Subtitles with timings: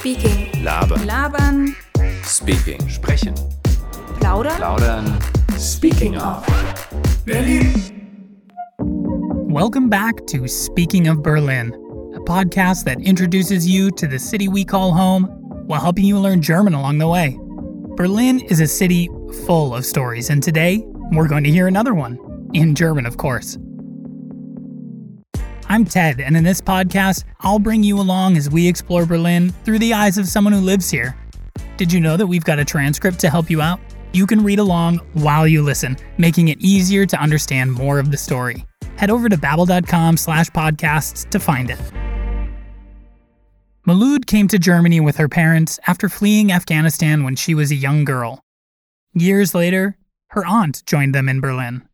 [0.00, 0.46] Speaking.
[0.64, 1.06] Labern.
[1.06, 2.24] Labern.
[2.24, 2.80] Speaking.
[2.88, 3.34] Sprechen.
[4.18, 4.56] Plaudern.
[4.56, 5.58] Plaudern.
[5.58, 6.42] Speaking of.
[7.26, 7.74] Berlin.
[9.50, 11.74] Welcome back to Speaking of Berlin,
[12.14, 15.24] a podcast that introduces you to the city we call home
[15.66, 17.38] while helping you learn German along the way.
[17.94, 19.10] Berlin is a city
[19.44, 20.82] full of stories, and today
[21.12, 22.18] we're going to hear another one,
[22.54, 23.58] in German, of course.
[25.70, 29.78] I'm Ted, and in this podcast, I'll bring you along as we explore Berlin through
[29.78, 31.16] the eyes of someone who lives here.
[31.76, 33.78] Did you know that we've got a transcript to help you out?
[34.12, 38.16] You can read along while you listen, making it easier to understand more of the
[38.16, 38.66] story.
[38.96, 41.78] Head over to babbel.com slash podcasts to find it.
[43.86, 48.04] Moulud came to Germany with her parents after fleeing Afghanistan when she was a young
[48.04, 48.40] girl.
[49.14, 49.96] Years later,
[50.30, 51.88] her aunt joined them in Berlin.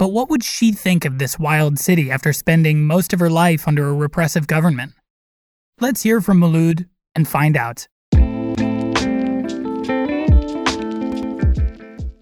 [0.00, 3.68] But what would she think of this wild city after spending most of her life
[3.68, 4.94] under a repressive government?
[5.78, 7.86] Let's hear from Moulud and find out.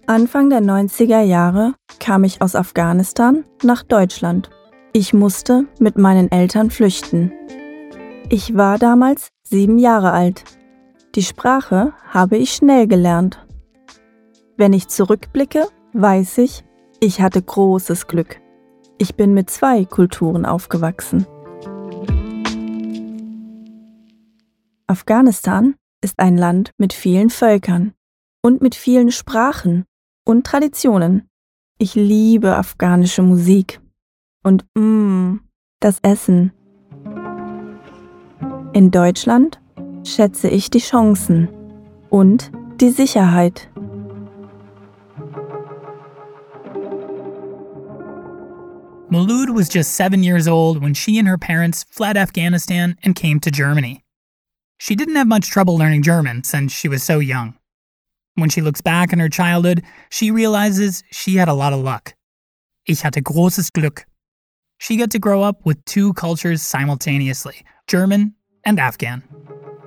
[0.07, 4.49] Anfang der 90er Jahre kam ich aus Afghanistan nach Deutschland.
[4.91, 7.31] Ich musste mit meinen Eltern flüchten.
[8.27, 10.43] Ich war damals sieben Jahre alt.
[11.15, 13.47] Die Sprache habe ich schnell gelernt.
[14.57, 16.65] Wenn ich zurückblicke, weiß ich,
[16.99, 18.41] ich hatte großes Glück.
[18.97, 21.25] Ich bin mit zwei Kulturen aufgewachsen.
[24.87, 27.93] Afghanistan ist ein Land mit vielen Völkern
[28.41, 29.85] und mit vielen Sprachen
[30.25, 31.29] und Traditionen.
[31.77, 33.79] Ich liebe afghanische Musik
[34.43, 35.41] und mmm,
[35.79, 36.51] das Essen.
[38.73, 39.61] In Deutschland
[40.03, 41.49] schätze ich die Chancen
[42.09, 43.68] und die Sicherheit.
[49.11, 53.39] Moulud was just seven years old when she and her parents fled Afghanistan and came
[53.39, 54.03] to Germany.
[54.77, 57.57] She didn't have much trouble learning German since she was so young.
[58.35, 62.13] When she looks back on her childhood, she realizes she had a lot of luck.
[62.85, 64.03] Ich hatte großes Glück.
[64.77, 69.23] She got to grow up with two cultures simultaneously German and Afghan.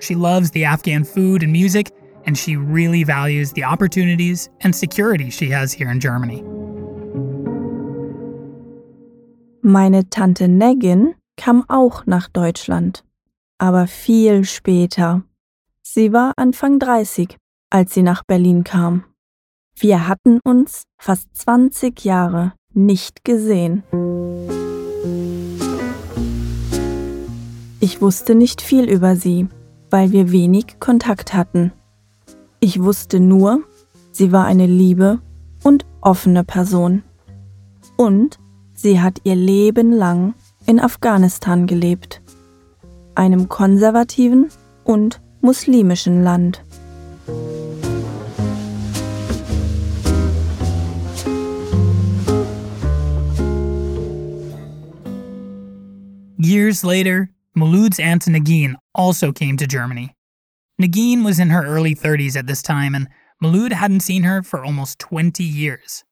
[0.01, 1.93] She loves the Afghan food and music,
[2.27, 6.43] and she really values the opportunities and security she has here in Germany.
[9.65, 13.05] Meine Tante Neggin kam auch nach Deutschland,
[13.59, 15.23] aber viel später.
[15.83, 17.37] Sie war Anfang 30,
[17.71, 19.05] als sie nach Berlin kam.
[19.77, 23.85] Wir hatten uns fast 20 Jahre nicht gesehen.
[27.79, 29.47] Ich wusste nicht viel über sie,
[29.91, 31.71] weil wir wenig Kontakt hatten.
[32.59, 33.63] Ich wusste nur,
[34.11, 35.21] sie war eine liebe
[35.63, 37.05] und offene Person.
[37.97, 38.41] Und
[38.75, 40.35] Sie hat ihr Leben lang
[40.67, 42.21] in Afghanistan gelebt,
[43.15, 44.49] einem konservativen
[44.85, 46.63] und muslimischen Land.
[56.39, 60.15] Years later, Malud's aunt Nagin also came to Germany.
[60.81, 63.09] Nagin was in her early 30s at this time, and
[63.43, 66.05] Malud hadn't seen her for almost 20 years.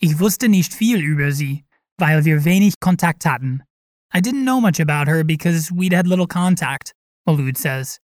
[0.00, 1.65] Ich wusste nicht viel über sie,
[1.98, 3.62] weil wir wenig Kontakt hatten.
[4.12, 6.92] I didn't know much about her because we'd had little contact,
[7.26, 7.98] Moulud says.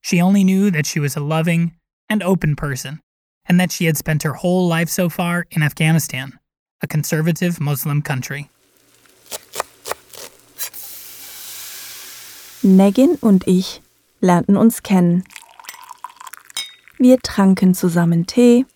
[0.00, 1.72] She only knew that she was a loving
[2.08, 3.00] and open person,
[3.46, 6.38] and that she had spent her whole life so far in Afghanistan,
[6.82, 8.48] a conservative Muslim country.
[12.64, 13.80] Negin und ich
[14.20, 15.24] lernten uns kennen.
[16.98, 18.66] Wir tranken zusammen Tee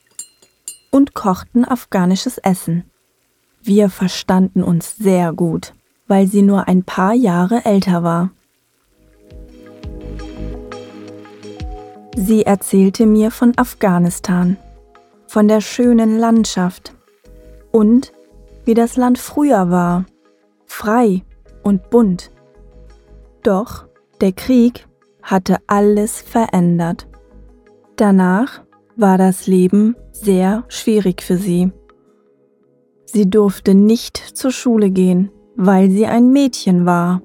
[0.90, 2.90] und kochten afghanisches Essen.
[3.66, 5.74] Wir verstanden uns sehr gut,
[6.06, 8.30] weil sie nur ein paar Jahre älter war.
[12.14, 14.56] Sie erzählte mir von Afghanistan,
[15.26, 16.94] von der schönen Landschaft
[17.72, 18.12] und
[18.64, 20.04] wie das Land früher war,
[20.66, 21.24] frei
[21.64, 22.30] und bunt.
[23.42, 23.86] Doch
[24.20, 24.86] der Krieg
[25.24, 27.08] hatte alles verändert.
[27.96, 28.62] Danach
[28.94, 31.72] war das Leben sehr schwierig für sie.
[33.06, 37.22] Sie durfte nicht zur Schule gehen, weil sie ein Mädchen war.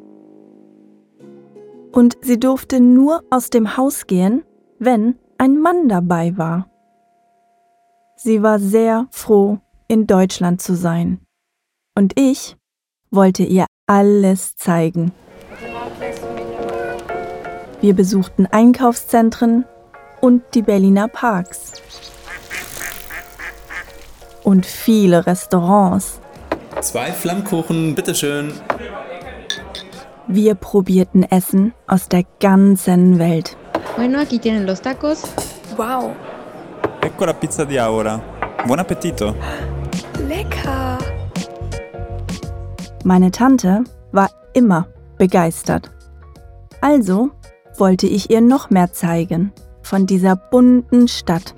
[1.91, 4.43] Und sie durfte nur aus dem Haus gehen,
[4.79, 6.69] wenn ein Mann dabei war.
[8.15, 11.19] Sie war sehr froh, in Deutschland zu sein.
[11.97, 12.55] Und ich
[13.09, 15.11] wollte ihr alles zeigen.
[17.81, 19.65] Wir besuchten Einkaufszentren
[20.21, 21.81] und die Berliner Parks
[24.43, 26.19] und viele Restaurants.
[26.81, 28.53] Zwei Flammkuchen, bitteschön.
[30.27, 33.57] Wir probierten Essen aus der ganzen Welt.
[33.97, 35.23] Bueno, aquí tienen los tacos.
[35.77, 36.11] Wow,
[37.01, 38.21] Ecco la pizza di Aura.
[38.65, 39.35] Buon appetito.
[40.27, 40.97] lecker.
[43.03, 44.87] Meine Tante war immer
[45.17, 45.91] begeistert.
[46.81, 47.31] Also
[47.77, 49.51] wollte ich ihr noch mehr zeigen
[49.81, 51.55] von dieser bunten Stadt.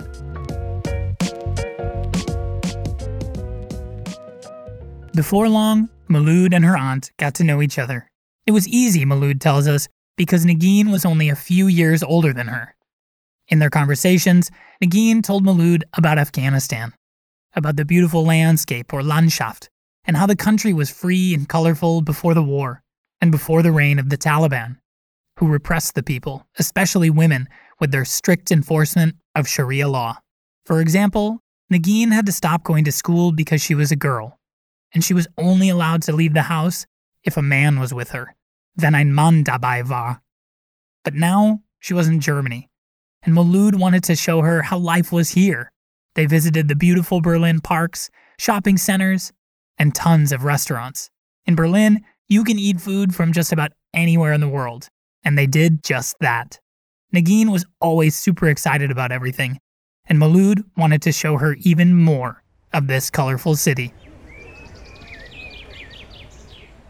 [5.16, 8.08] Before long, Moulud and her aunt got to know each other.
[8.48, 9.88] It was easy, Moulud tells us,
[10.18, 12.76] because Negin was only a few years older than her.
[13.48, 14.50] In their conversations,
[14.84, 16.94] Negin told Moulud about Afghanistan,
[17.56, 19.68] about the beautiful landscape or Landschaft,
[20.06, 22.82] and how the country was free and colorful before the war
[23.22, 24.78] and before the reign of the Taliban,
[25.38, 27.48] who repressed the people, especially women,
[27.80, 30.18] with their strict enforcement of Sharia law.
[30.66, 31.40] For example,
[31.72, 34.40] Negin had to stop going to school because she was a girl,
[34.94, 36.86] and she was only allowed to leave the house
[37.24, 38.36] if a man was with her.
[38.76, 40.22] Then ein Mann dabei war.
[41.04, 42.70] But now she was in Germany,
[43.24, 45.72] and Moulud wanted to show her how life was here.
[46.16, 49.32] They visited the beautiful Berlin parks, shopping centers,
[49.78, 51.10] and tons of restaurants.
[51.46, 54.90] In Berlin, you can eat food from just about anywhere in the world,
[55.24, 56.60] and they did just that.
[57.14, 59.60] Negin was always super excited about everything,
[60.06, 63.94] and Moulud wanted to show her even more of this colorful city.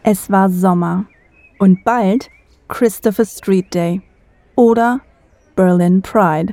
[0.06, 1.06] Es war Sommer
[1.58, 2.28] und bald
[2.68, 4.02] Christopher Street Day
[4.54, 5.00] oder
[5.56, 6.52] Berlin Pride.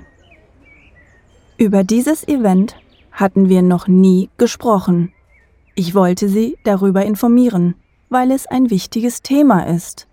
[1.57, 2.77] Über dieses Event
[3.11, 5.11] hatten wir noch nie gesprochen.
[5.75, 7.75] Ich wollte sie darüber informieren,
[8.07, 10.07] weil es ein wichtiges Thema ist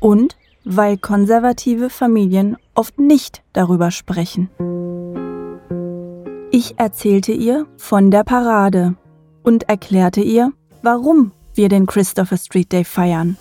[0.00, 4.50] und weil konservative Familien oft nicht darüber sprechen.
[6.50, 8.96] Ich erzählte ihr von der Parade
[9.44, 10.52] und erklärte ihr,
[10.82, 13.36] warum wir den Christopher Street Day feiern.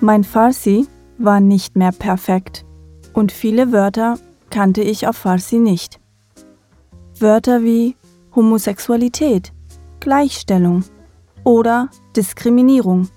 [0.00, 0.86] Mein Farsi
[1.18, 2.64] war nicht mehr perfekt
[3.14, 5.98] und viele Wörter kannte ich auf Farsi nicht.
[7.18, 7.96] Wörter wie
[8.32, 9.52] Homosexualität,
[9.98, 10.84] Gleichstellung
[11.42, 13.08] oder Diskriminierung.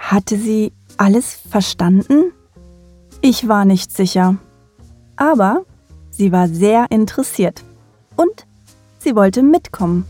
[0.00, 2.32] Hatte sie alles verstanden?
[3.20, 4.36] Ich war nicht sicher.
[5.14, 5.64] Aber
[6.10, 7.62] sie war sehr interessiert
[8.16, 8.48] und
[8.98, 10.06] sie wollte mitkommen.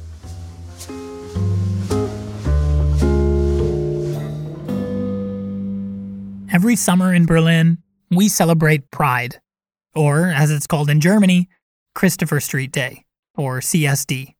[6.58, 7.78] Every summer in Berlin,
[8.10, 9.40] we celebrate Pride,
[9.94, 11.48] or as it's called in Germany,
[11.94, 13.04] Christopher Street Day,
[13.36, 14.34] or CSD.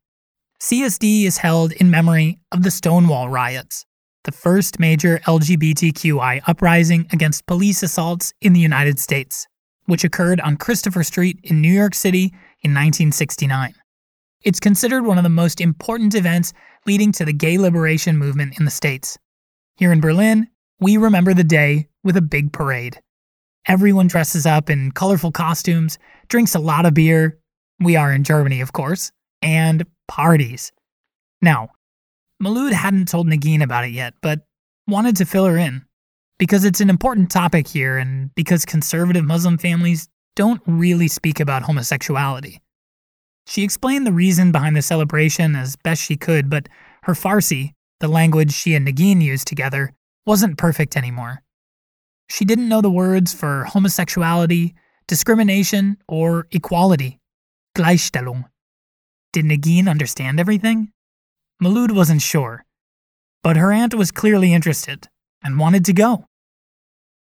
[0.61, 3.87] CSD is held in memory of the Stonewall riots,
[4.25, 9.47] the first major LGBTQI uprising against police assaults in the United States,
[9.87, 12.35] which occurred on Christopher Street in New York City
[12.65, 13.75] in 1969.
[14.43, 16.53] It's considered one of the most important events
[16.85, 19.17] leading to the gay liberation movement in the States.
[19.77, 20.49] Here in Berlin,
[20.81, 22.99] we remember the day with a big parade.
[23.67, 27.39] Everyone dresses up in colorful costumes, drinks a lot of beer.
[27.81, 29.13] We are in Germany, of course,
[29.43, 30.73] and parties.
[31.43, 31.69] Now,
[32.43, 34.41] Moulud hadn't told Negin about it yet, but
[34.87, 35.85] wanted to fill her in.
[36.39, 41.65] Because it's an important topic here, and because conservative Muslim families don't really speak about
[41.65, 42.63] homosexuality.
[43.47, 46.71] She explained the reason behind the celebration as best she could, but
[47.03, 49.93] her Farsi, the language she and Negin used together,
[50.25, 51.43] wasn't perfect anymore.
[52.29, 54.75] She didn't know the words for homosexuality,
[55.07, 57.19] discrimination, or equality.
[57.77, 58.45] Gleichstellung.
[59.33, 60.93] Did Negin understand everything?
[61.63, 62.65] Moulud wasn't sure.
[63.43, 65.09] But her aunt was clearly interested
[65.43, 66.25] and wanted to go.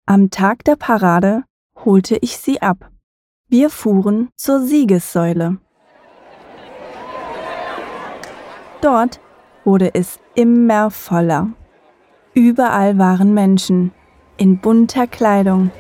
[0.07, 1.45] Am Tag der Parade
[1.77, 2.91] holte ich sie ab.
[3.49, 5.59] Wir fuhren zur Siegessäule.
[8.81, 9.21] Dort
[9.65, 11.53] wurde es immer voller.
[12.35, 13.93] Überall waren Menschen
[14.39, 15.71] in bunter Kleidung.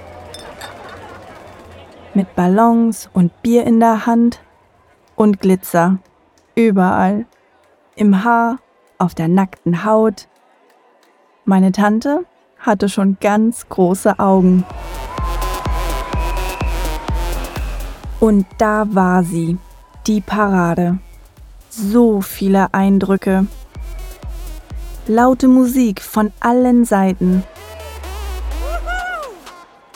[2.12, 4.40] Mit Ballons und Bier in der Hand
[5.14, 5.98] und Glitzer.
[6.54, 7.26] Überall.
[7.94, 8.58] Im Haar,
[8.98, 10.28] auf der nackten Haut.
[11.44, 12.24] Meine Tante
[12.58, 14.64] hatte schon ganz große Augen.
[18.20, 19.58] Und da war sie,
[20.08, 20.98] die Parade.
[21.70, 23.46] So viele Eindrücke.
[25.06, 27.44] Laute Musik von allen Seiten.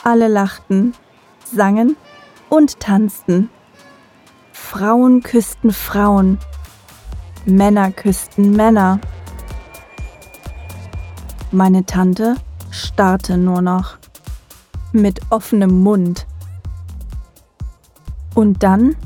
[0.04, 0.94] Alle lachten,
[1.44, 1.96] sangen
[2.48, 3.50] und tanzten.
[4.52, 6.38] Frauen küssten Frauen.
[7.44, 8.98] Männer küssten Männer.
[11.50, 12.36] Meine Tante
[12.70, 13.98] starrte nur noch.
[14.92, 16.26] Mit offenem Mund.
[18.34, 18.96] Und dann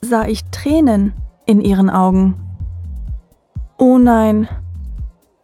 [0.00, 1.12] sah ich Tränen
[1.46, 2.34] in ihren Augen.
[3.78, 4.48] Oh nein,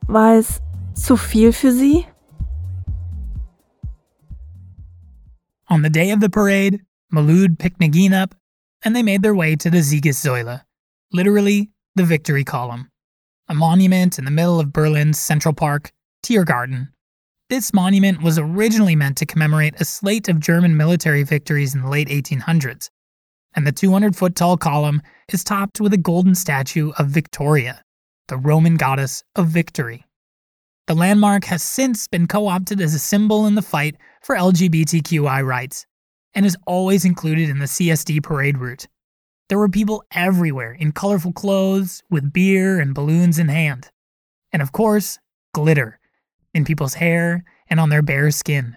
[0.07, 0.61] war es
[0.95, 2.07] zu viel für sie?
[5.73, 8.35] On the day of the parade, Moulud picked Negin up
[8.85, 10.61] and they made their way to the Siegessäule,
[11.15, 12.91] literally the victory column,
[13.49, 15.91] a monument in the middle of Berlin's Central Park,
[16.23, 16.89] Tiergarten.
[17.49, 21.89] This monument was originally meant to commemorate a slate of German military victories in the
[21.89, 22.91] late 1800s,
[23.55, 25.01] and the 200 foot tall column
[25.33, 27.83] is topped with a golden statue of Victoria,
[28.29, 30.05] the Roman goddess of victory.
[30.89, 35.45] The landmark has since been co opted as a symbol in the fight for LGBTQI
[35.45, 35.87] rights
[36.35, 38.89] and is always included in the CSD parade route.
[39.49, 43.91] There were people everywhere in colorful clothes, with beer and balloons in hand.
[44.53, 45.19] And of course,
[45.55, 46.01] glitter
[46.55, 48.77] in people's hair and on their bare skin.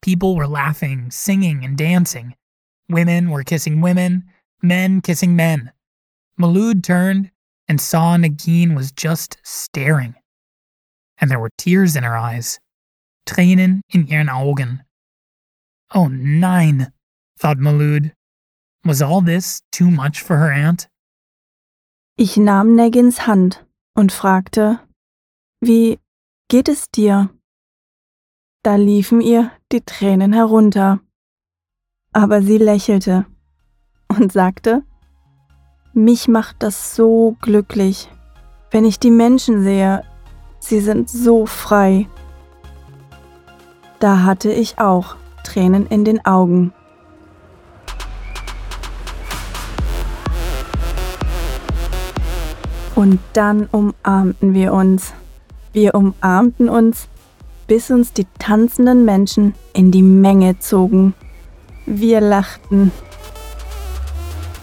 [0.00, 2.34] People were laughing, singing, and dancing.
[2.88, 4.24] Women were kissing women,
[4.62, 5.72] men kissing men.
[6.38, 7.30] Moulud turned
[7.68, 10.14] and saw Negin was just staring.
[11.20, 12.58] And there were tears in her eyes,
[13.26, 14.82] Tränen in ihren Augen.
[15.94, 16.92] Oh, nein,
[17.38, 18.12] thought Malud.
[18.84, 20.88] Was all this too much for her aunt?
[22.16, 24.80] Ich nahm Negins Hand und fragte,
[25.60, 25.98] wie
[26.48, 27.30] geht es dir?
[28.62, 31.00] Da liefen ihr die Tränen herunter.
[32.12, 33.26] Aber sie lächelte
[34.08, 34.84] und sagte,
[35.92, 38.10] mich macht das so glücklich,
[38.70, 40.04] wenn ich die Menschen sehe,
[40.64, 42.08] sie sind so frei.
[44.00, 46.72] Da hatte ich auch Tränen in den Augen.
[52.94, 55.12] Und dann umarmten wir uns.
[55.72, 57.08] Wir umarmten uns,
[57.66, 61.14] bis uns die tanzenden Menschen in die Menge zogen.
[61.86, 62.92] Wir lachten.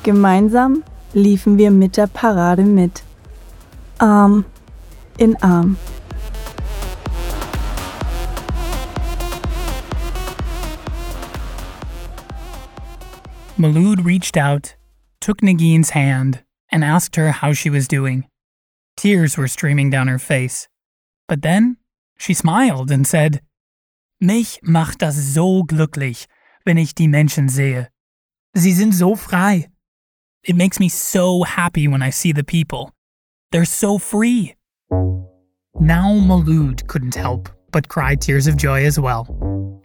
[0.04, 3.04] Gemeinsam liefen wir mit der Parade mit.
[4.00, 4.46] Arm
[5.22, 5.78] in um, Arm.
[13.56, 14.76] Moulud reached out,
[15.20, 18.26] took Negin's hand, and asked her how she was doing.
[18.98, 20.68] Tears were streaming down her face.
[21.28, 21.78] But then
[22.18, 23.42] she smiled and said,
[24.20, 26.26] Mich macht das so glücklich,
[26.66, 27.90] wenn ich die Menschen sehe.
[28.56, 29.68] Sie sind so frei.
[30.44, 32.92] It makes me so happy when I see the people.
[33.52, 34.56] They're so free.
[34.92, 39.26] Now Moulud couldn't help but cry tears of joy as well.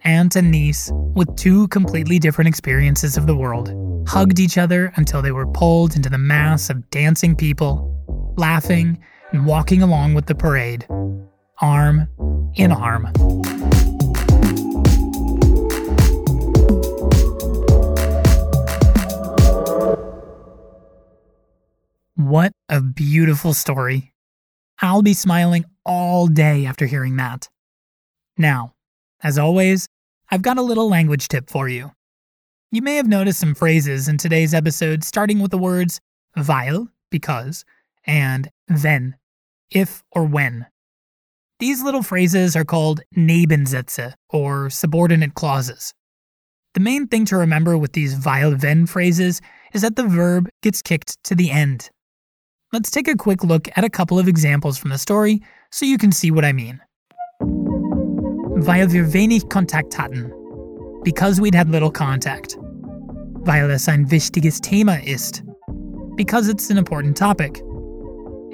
[0.03, 3.73] Aunt and niece, with two completely different experiences of the world,
[4.07, 8.99] hugged each other until they were pulled into the mass of dancing people, laughing
[9.31, 10.85] and walking along with the parade,
[11.61, 12.07] arm
[12.55, 13.05] in arm.
[22.15, 24.13] What a beautiful story.
[24.81, 27.49] I'll be smiling all day after hearing that.
[28.37, 28.73] Now,
[29.23, 29.87] as always,
[30.29, 31.91] I've got a little language tip for you.
[32.71, 35.99] You may have noticed some phrases in today's episode starting with the words
[36.35, 37.63] weil, because,
[38.05, 39.15] and then,
[39.71, 40.67] if or when.
[41.59, 45.93] These little phrases are called Nebensätze, or subordinate clauses.
[46.75, 49.41] The main thing to remember with these weil wenn phrases
[49.73, 51.89] is that the verb gets kicked to the end.
[52.77, 55.41] Let's take a quick look at a couple of examples from the story
[55.71, 56.79] so you can see what I mean.
[57.41, 60.31] Weil wir wenig Kontakt hatten.
[61.03, 62.55] Because we'd had little contact.
[62.59, 65.41] Weil es ein wichtiges Thema ist.
[66.15, 67.63] Because it's an important topic.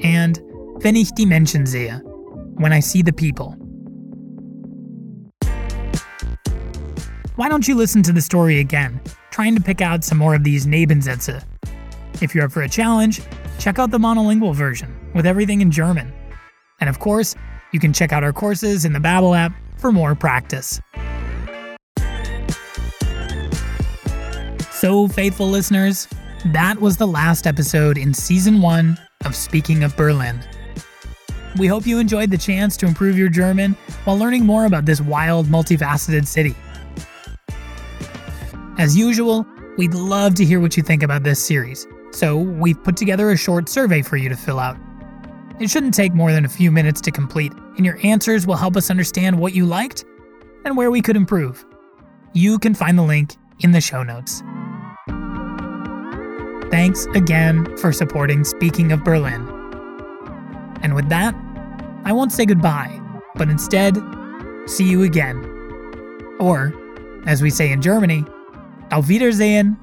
[0.02, 0.42] And
[0.78, 2.02] wenn ich die Menschen sehe.
[2.56, 3.58] When I see the people.
[7.36, 9.02] Why don't you listen to the story again,
[9.32, 11.44] trying to pick out some more of these Nebensätze?
[12.22, 13.22] If you're up for a challenge,
[13.60, 16.14] check out the monolingual version with everything in German.
[16.80, 17.36] And of course,
[17.72, 20.80] you can check out our courses in the Babbel app for more practice.
[24.72, 26.08] So, faithful listeners,
[26.48, 30.44] that was the last episode in season one of Speaking of Berlin.
[31.58, 35.00] We hope you enjoyed the chance to improve your German while learning more about this
[35.00, 36.56] wild, multifaceted city.
[38.78, 39.46] As usual,
[39.78, 43.38] we'd love to hear what you think about this series, so we've put together a
[43.38, 44.78] short survey for you to fill out.
[45.60, 48.76] It shouldn't take more than a few minutes to complete, and your answers will help
[48.76, 50.06] us understand what you liked
[50.66, 51.66] and where we could improve.
[52.34, 54.42] You can find the link in the show notes.
[56.72, 59.48] Thanks again for supporting Speaking of Berlin.
[60.82, 61.36] And with that,
[62.04, 63.00] I won't say goodbye,
[63.36, 63.98] but instead,
[64.66, 65.38] see you again.
[66.40, 66.74] Or,
[67.26, 68.26] as we say in Germany,
[68.92, 69.78] Auf Wiedersehen